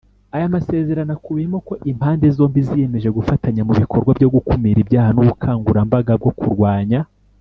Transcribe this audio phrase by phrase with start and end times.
[0.35, 6.31] Aya masezerano akubiyemo ko impande zombi ziyemeje gufatanya mu bikorwa byo gukumira ibyaha n’ubukangurambaga bwo
[6.39, 6.99] kurwanya